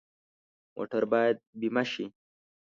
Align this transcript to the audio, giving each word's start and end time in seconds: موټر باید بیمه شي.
موټر 0.75 1.03
باید 1.11 1.35
بیمه 1.59 1.83
شي. 1.91 2.05